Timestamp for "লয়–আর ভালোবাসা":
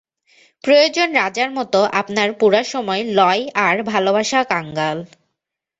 3.17-4.39